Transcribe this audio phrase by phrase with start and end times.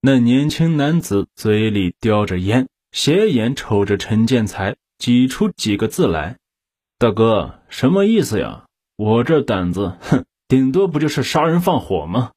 [0.00, 6.36] 那年轻男子嘴里叼着烟，斜眼瞅着陈建才，挤出几个字来
[6.98, 8.66] ：“大哥，什么意思呀？
[8.96, 12.30] 我这胆子，哼，顶多不就是杀人放火吗？”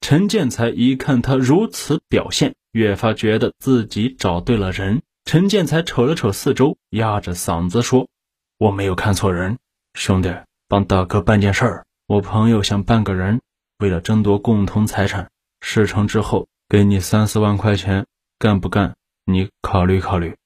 [0.00, 5.02] 陈建才一看他如此表现，越发觉得自己找对了人。
[5.26, 8.08] 陈建才瞅了瞅四周，压着嗓子说
[8.56, 9.58] ：“我没有看错人，
[9.92, 10.34] 兄弟，
[10.66, 11.86] 帮大哥办件事儿。
[12.06, 13.42] 我朋友想办个人，
[13.80, 18.06] 为了争夺共同财产，事成之后。”给你三四万块钱，
[18.38, 18.94] 干不干？
[19.26, 20.36] 你考虑考虑。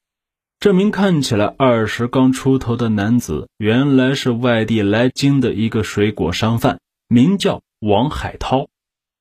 [0.59, 8.67] 这名看起来二十刚出头的男子，原来是外地来京的一个水果商贩，名叫王海涛。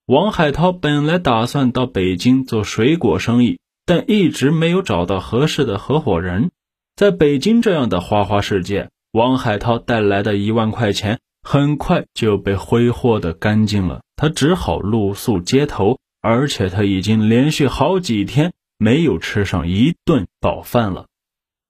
[0.07, 6.49] 王海涛本来打算到北京做水果生意，但一直没有找到合适的合伙人。
[6.95, 15.99] 在北京这样的花花世界，王海涛带来的一万块钱很快就被挥霍的干净了，他只好露宿街头。
[16.25, 21.05] 而且他已经连续好几天没有吃上一顿饱饭了。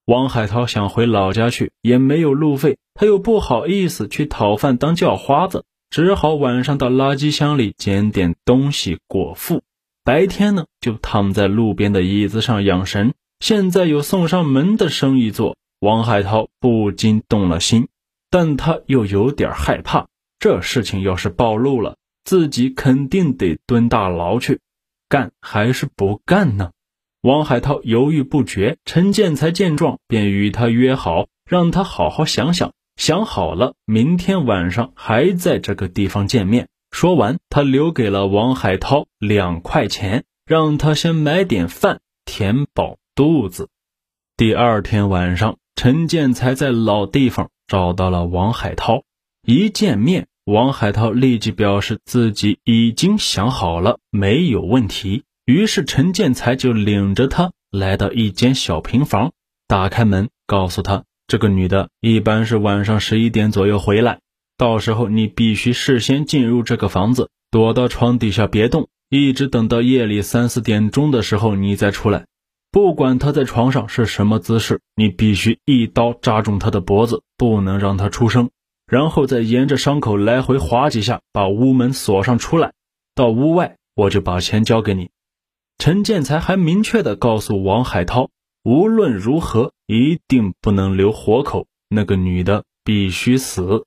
[0.06, 9.62] 王海涛想回老家去，也没有路费，他又不好意思去讨饭当叫花子，只好晚上到垃圾箱里捡点东西果腹。
[10.06, 13.14] 白天呢，就躺在路边的椅子上养神。
[13.42, 17.90] 现在有送上门的生意做，王海涛不禁动了心，
[18.30, 20.08] 但他又有点害怕，
[20.40, 21.98] 这事情要是暴露了。
[22.26, 24.60] 自己肯定得蹲大牢去，
[25.08, 26.72] 干还是不干呢？
[27.22, 28.78] 王海涛犹豫不决。
[28.84, 32.74] 陈建才见状，便与他约好，让他好好想想。
[32.98, 36.68] 想好了，明天晚上还在这个地方见面。
[36.92, 43.70] 说完，他留给了王海涛两块钱，让他先买点饭填饱肚子。
[44.38, 49.04] 第二天晚上，陈建才在老地方找到了王海涛，
[49.46, 50.28] 一见面。
[50.46, 55.24] 王海涛立即表示自己已经想好了，没有问题。
[55.44, 59.32] 于是陈建才就领着他来到一间小平房，
[59.68, 64.20] 打开门，告诉他这个女的一般是晚上十一点左右回来，
[64.56, 72.28] 到时候你必须事先进入这个房子，躲到床底下别动，一直等到夜里三四点钟的时候你再出来。
[72.72, 78.52] 不管她在床上是什么姿势，你必须一刀扎中她的脖子，不能让她出声。
[78.88, 82.74] 然后再沿着伤口来回划几下，把屋门锁上出来。
[83.16, 85.10] 到屋外，我就把钱交给你。
[85.78, 88.30] 陈建才还明确的告诉王海涛，
[88.64, 93.86] 无论如何一定不能留活口，那个女的必须死。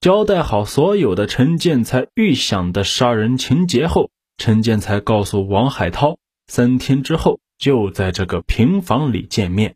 [0.00, 6.16] 交代好所有的陈建才预想的杀人情节后，陈建才告诉王海涛，
[6.46, 9.74] 三天之后就在这个平房里见面。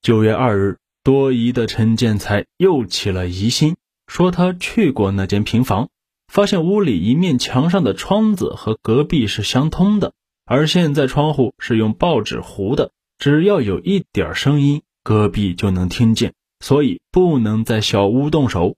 [0.00, 0.78] 九月二日。
[1.02, 5.88] 多疑的陈建才又起了疑心，说他去过那间平房，
[6.28, 10.12] 发现屋里一面墙上的窗子和隔壁是相通的，
[10.44, 18.76] 而现在窗户是用报纸糊的，只要有一点声音，隔壁就能听见，所以不能在小屋动手。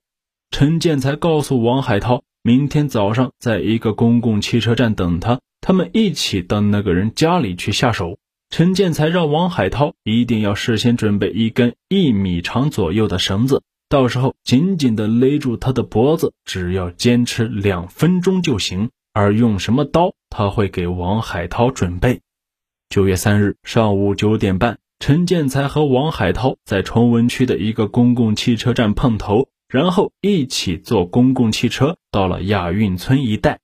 [0.50, 8.18] 陈建才告诉王海涛，明天早上在一个公共汽车站等他，他们一起到那个人家里去下手。
[8.52, 18.90] 陈建才让王海涛一定要事先准备一根一米长左右的绳子，到时候紧紧地勒住他的脖子，只要坚持两分钟就行。
[19.14, 22.20] 而用什么刀，他会给王海涛准备。
[22.90, 33.60] 九月三日上午九点半，陈建才和王海涛在崇文区的一个公共汽车站碰头，然后一起坐公共汽车到了亚运村一带。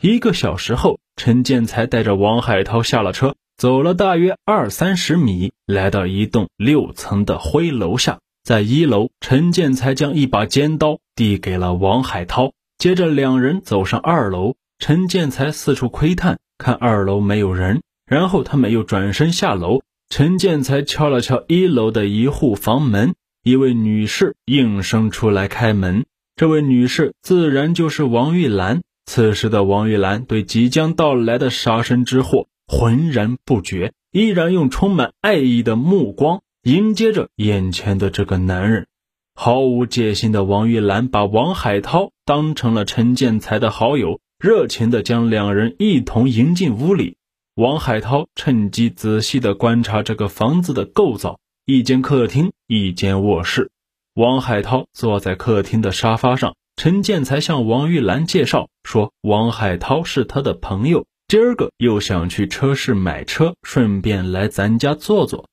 [0.00, 3.34] 一个小时后，陈建才带着王海涛下了车。
[3.60, 12.54] 走了大约二三十米，来到一栋六层的灰楼下，在一楼，陈建才将一把尖刀递给了王海涛。
[12.78, 19.82] 接着，两人走上二楼，陈建才四处窥探，看二楼没有人，然后他们又转身下楼。
[20.08, 26.06] 陈建才敲了敲一楼的一户房门，一位女士应声出来开门。
[26.34, 28.80] 这位女士自然就是王玉兰。
[29.04, 32.46] 此时的王玉兰对即将到来的杀身之祸。
[32.72, 38.86] 浑然不觉，依然用充满爱意的目光迎接着眼前的这个男人。
[39.34, 47.16] 毫无戒心的王玉兰把王海涛当成了陈建才的好友，热情地将两人一同迎进屋里。
[47.56, 53.72] 王海涛趁机仔细地观察这个房子的构造：一间客厅，一间卧室。
[54.14, 65.48] 王海涛坐在客厅的沙发上，陈建才向王玉兰介绍说：“王海涛是他的朋友。”今儿个又想去车市买车，顺便来咱家坐坐。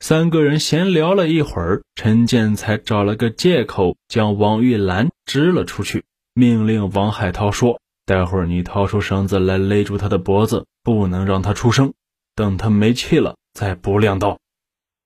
[0.00, 6.02] 三个人闲聊了一会儿，陈建才找了个借口将王玉兰支了出去，
[6.34, 11.94] 命令王海涛说：“待会儿你掏出绳子来勒住他的脖子，不能让他出声。
[12.34, 14.40] 等他没气了，再补两刀。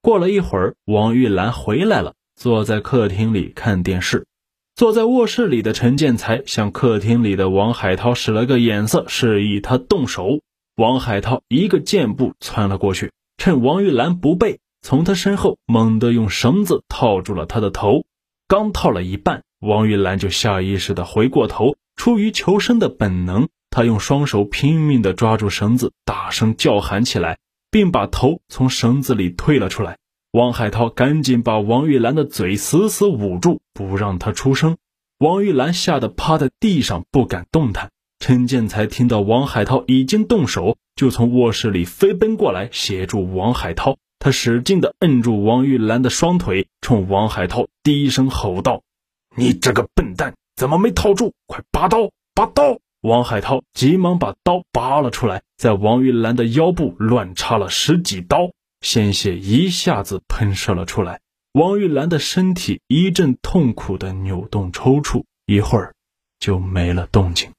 [0.01, 4.25] 过了一会儿，王玉兰回来了，坐在客厅里看电视。
[4.77, 10.41] 坐在卧室里的陈建才向客厅里的王海涛使了个眼色，示意他动手。
[10.75, 18.05] 王海涛一个箭步窜了过去，趁王玉兰不备，从他身后猛地用绳子套住了他的头。
[18.49, 27.39] 刚套了一半，王玉兰就下意识地回过头，出于求生的本能，他用双手拼命地抓住绳子，大声叫喊起来，
[27.71, 29.99] 并把头从绳子里推了出来。
[30.35, 34.79] 王海涛赶紧把王玉兰的嘴死死捂住，不让她出声。
[35.19, 37.93] 王玉兰吓得趴在地上，不敢动弹。
[38.19, 43.97] 陈建才听到王海涛已经动手，就从卧室里飞奔过来协助王海涛。
[44.19, 48.83] 他使劲地摁住王玉兰的双腿，冲王海涛低声吼道
[49.39, 51.33] ：“你这个笨蛋，怎么没套住？
[51.47, 58.51] 快拔刀，拔刀！”王海涛急忙把刀拔了出来，在王玉兰的腰部乱插了十几刀。
[58.85, 61.21] 鲜血一下子喷射了出来，
[61.53, 65.95] 王玉兰的身体一阵痛苦的扭动抽搐，一会儿
[66.39, 67.51] 就没了动静。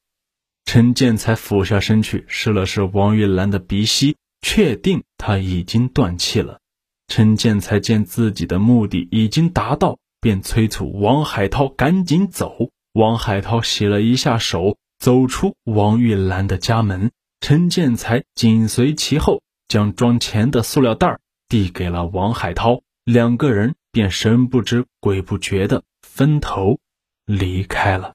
[0.66, 6.60] 陈建才俯下身去试了试王玉兰的鼻息，确定她已经断气了。
[7.08, 12.70] 陈建才见自己的目的已经达到，便催促王海涛赶紧走。
[12.94, 17.12] 王海涛洗了一下手，走出王玉兰的家门，
[17.42, 19.42] 陈建才紧随其后。
[19.68, 26.80] 将装钱的塑料袋递给了王海涛，两个人便神不知鬼不觉的分头
[27.26, 28.14] 离开了。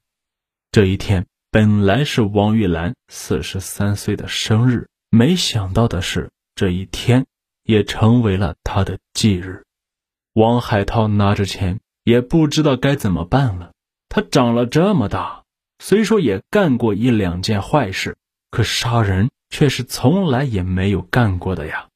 [0.73, 7.26] 这一天本来是王玉兰四十三岁的生日，没想到的是，这一天
[7.64, 9.64] 也成为了她的忌日。
[10.32, 13.73] 王海涛拿着钱，也不知道该怎么办了。
[14.08, 15.44] 他长了这么大，
[15.81, 18.17] 虽说也干过一两件坏事，
[18.50, 19.31] 可杀人。
[19.50, 21.88] 却是从来也没有干过的呀！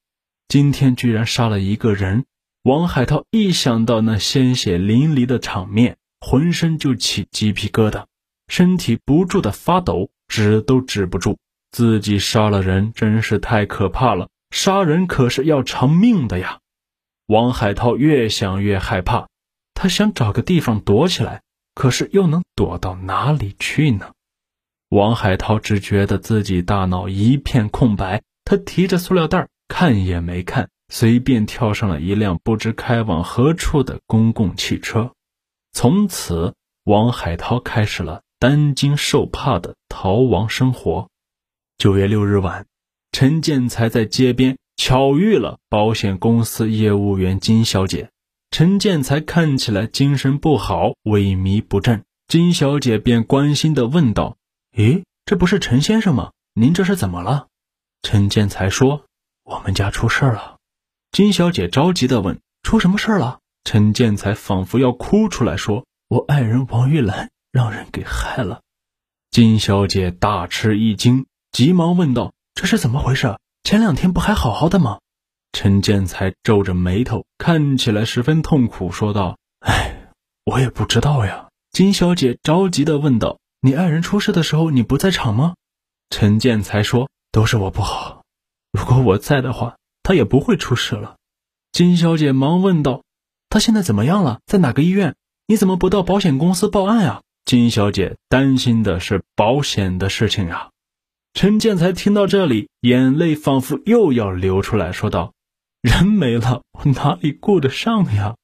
[0.47, 2.25] 今天居然杀了一个人。
[2.63, 8.05] 王海涛一想到那鲜血淋漓的场面，浑身就起鸡皮疙瘩，
[8.47, 11.37] 身体不住的发抖，止都止不住。
[11.71, 14.29] 自己杀了人，真是太可怕了！
[14.49, 16.59] 杀人可是要偿命的呀！
[17.27, 19.27] 王海涛越想越害怕，
[19.75, 21.43] 他想找个地方躲起来，
[21.75, 24.13] 可是又能躲到哪里去呢？
[24.89, 35.11] 王海涛只觉得自己大脑一片空白，他提着塑料袋看也没看，随便跳上了一辆不知开往何处的公共汽车。
[35.73, 36.53] 从此，
[36.83, 41.09] 王海涛开始了担惊受怕的逃亡生活。
[41.77, 42.65] 九月六日晚，
[43.11, 48.09] 陈建才在街边巧遇了保险公司业务员金小姐。
[48.51, 52.03] 陈建才看起来精神不好，萎靡不振。
[52.27, 54.37] 金小姐便关心地问道。
[54.75, 56.33] 咦，这不是陈先生吗？
[56.53, 57.47] 您这是怎么了？
[58.01, 59.05] 陈建才说
[59.43, 60.57] ：“我们家出事了。”
[61.13, 68.63] 金小姐着急地问：“出什么事了？”陈建才仿佛要哭出来，说：“我爱人王玉兰让人给害了。”
[69.31, 73.39] 金小姐大吃一惊，急忙问道：“这是怎么回事？
[73.63, 74.99] 前两天不还好好的吗？”
[75.53, 80.11] 陈建才皱着眉头，看起来十分痛苦，说道：“哎，
[80.43, 83.39] 我也不知道呀。”金小姐着急地问道。
[83.65, 85.55] 你爱人出事的时候，你不在场吗？
[86.11, 88.21] 陈建才说：“都是我不好，
[88.71, 91.15] 如果我在的话，他也不会出事了。”
[91.73, 93.01] 金小姐忙问道
[93.49, 94.37] ：“他现在怎么样了？
[94.45, 95.15] 在哪个医院？
[95.47, 100.69] 你怎么不到保险公司报案呀？”金小姐担心的是保险的事情呀。
[101.33, 105.33] 陈建才听到这里，眼泪仿佛又要流出来，说道
[105.81, 108.35] ：“人没了，我哪里顾得上呀？”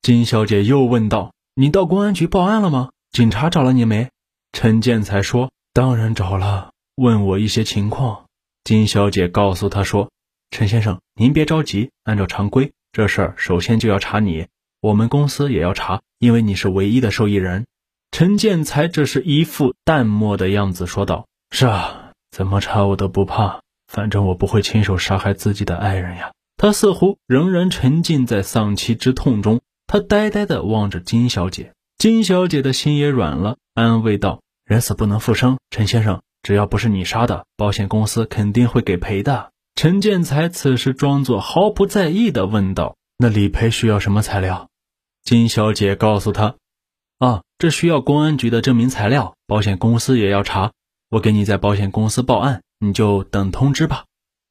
[0.00, 2.88] 金小姐又问道：“你到公安局报案了吗？
[3.10, 4.08] 警察找了你没？”
[4.52, 8.26] 陈建才说：“当然找了，问我一些情况。”
[8.62, 10.10] 金小姐告诉他说
[10.52, 14.46] ：“陈先生，您别着急，按照常规，这事儿首先就要查你，
[14.80, 17.66] 我们公司也要查，因为你是唯一的受益人。”
[18.12, 31.72] 陈建才这是一副淡漠的样子说道：“是啊，怎么查我都不怕，反正我不会亲手杀害自己的爱人呀。”他似乎仍然沉浸在丧妻之痛中，他呆呆地望着金小姐。
[32.02, 44.68] 金小姐的心也软了，安慰道：“人死不能复生，陈先生，只要不是你杀的，保险公司肯定会给赔的。”陈建才此时装作毫不在意的问道：“那理赔需要什么材料？”
[45.22, 46.56] 金小姐告诉他
[47.24, 50.72] ：“啊，这需要公安局的证明材料，保险公司也要查。
[51.08, 54.06] 我给你在保险公司报案，你就等通知吧。”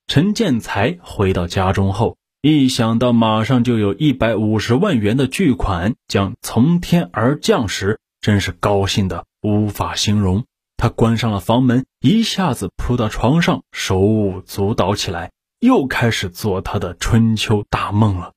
[0.08, 2.16] 陈建才回到家中后。
[2.42, 10.46] 一想到马上就有一百五十万元的巨款将从天而降时，真是高兴的无法形容。
[10.76, 15.30] 他关上了房门，一下子扑到床上，手舞足蹈起来，
[15.60, 18.34] 又开始做他的春秋大梦了。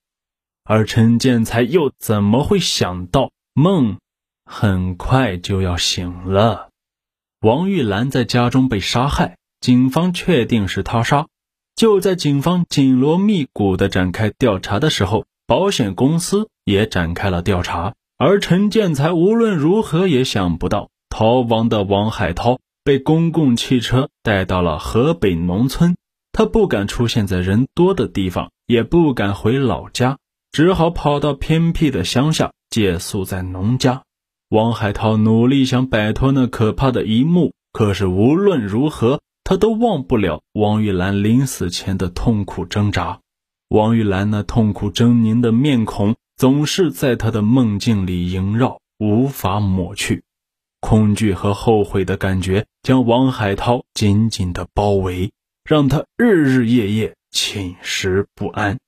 [0.64, 3.96] 而陈建才又怎么会想到梦
[4.44, 6.68] 很快就要醒了？
[7.40, 11.26] 王玉兰在家中被杀害，警方确定是他杀。
[11.76, 17.94] 就在警方紧锣密鼓地展开调查的时候，保险公司也展开了调查。
[18.16, 25.96] 而陈建才无论如何也想不到，逃亡的王海涛被公共汽车带到了河北农村。
[26.32, 30.18] 他不敢出现在人多的地方，也不敢回老家，
[30.52, 34.02] 只好跑到偏僻的乡下借宿在农家。
[34.48, 43.20] 王海涛努力想摆脱那可怕的一幕，可是无论如何，他都忘不了王玉兰临死前的痛苦挣扎。
[43.68, 46.16] 王玉兰那痛苦狰狞的面孔。
[46.36, 50.24] 总是在他的梦境里萦绕，无法抹去。
[50.80, 55.30] 恐惧和后悔的感觉将王海涛紧紧地包围，
[55.64, 58.78] 让他日日夜夜寝食不安。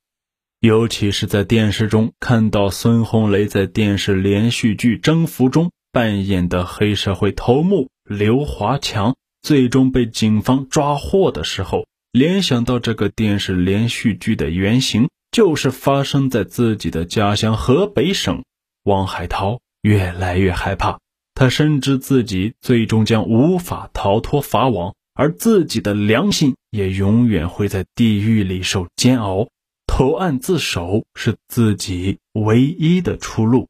[0.59, 9.15] 尤其是在电视中看到孙红雷在电视连续剧《征服》中扮演的黑社会头目刘华强，
[9.47, 15.09] 最终被警方抓获的时候，联想到这个电视连续剧的原型。
[15.31, 18.43] 就是发生在自己的家乡河北省，
[18.83, 20.99] 王海涛越来越害怕，
[21.35, 29.49] 他深知自己最终将无法逃脱法网，而自己的良心也永远会在地狱里受煎熬。
[29.87, 33.69] 投案自首是自己唯一的出路。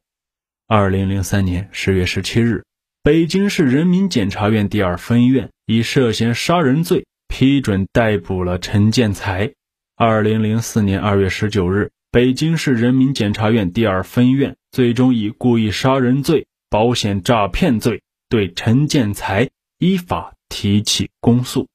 [0.67, 2.63] 二零零三年十月十七日，
[3.03, 9.53] 北京市人民检察院第二分院以涉嫌杀人罪批准逮捕了陈建才。
[9.97, 21.67] 二零零四年二月十九日，北京市人民检察院第二分院最终以故意杀人罪、保险诈骗罪对陈建才依法提起公诉。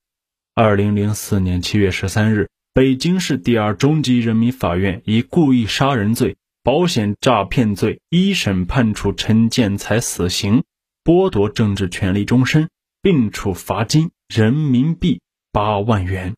[0.55, 10.65] 二零零四年七月十三日，北京市第二中级人民法院以故意杀人罪、保险诈骗罪一审判处陈建才死刑，
[11.05, 12.71] 剥夺政治权利终身，
[13.03, 16.35] 并处罚金人民币八万元。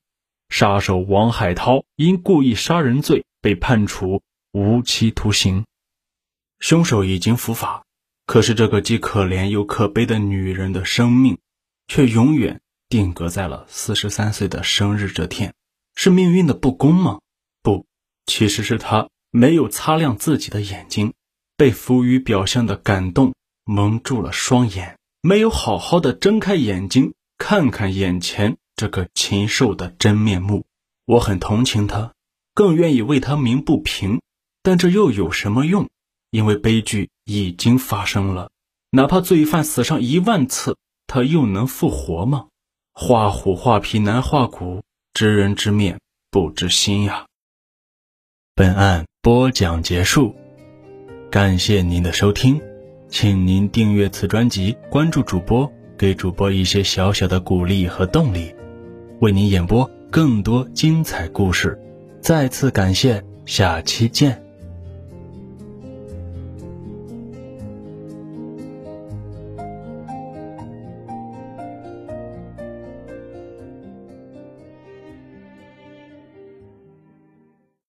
[0.49, 5.65] 杀手王海涛因故意杀人罪被判处无期徒刑，
[6.61, 7.85] 凶手已经伏法，
[8.25, 11.39] 可是这个既可怜又可悲的女人的生命，
[11.89, 15.53] 却永远定格在了四十三岁的生日这天。
[15.97, 17.21] 是命运的不公吗？
[17.63, 17.87] 不，
[18.27, 21.15] 其实是她没有擦亮自己的眼睛，
[21.57, 28.59] 被浮于表象的感动蒙住了双眼，没有好好的睁开眼睛看看眼前。
[28.77, 30.67] 这个禽兽的真面目，
[31.07, 32.13] 我很同情他，
[32.53, 34.21] 更愿意为他鸣不平。
[34.63, 35.89] 但这又有什么用？
[36.31, 38.51] 因为悲剧已经发生了。
[38.91, 40.77] 哪怕罪犯死上一万次，
[41.07, 42.49] 他又能复活吗？
[42.93, 44.83] 画虎画皮难画骨，
[45.15, 46.01] 知人知面
[46.31, 47.25] 不知心呀。
[48.55, 50.37] 本案播讲结束，
[51.31, 52.61] 感谢您的收听，
[53.09, 58.55] 请您订阅此专辑，关注主播，给主播一些小小的鼓励和动力。
[59.21, 61.79] 为您演播更多精彩故事，
[62.21, 64.44] 再次感谢，下期见。